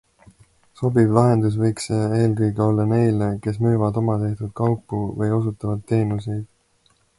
[0.79, 6.45] Sobiv lahendus võiks see eelkõige olla neile, kes müüvad omatehtud kaupu või osutavad teenuseid.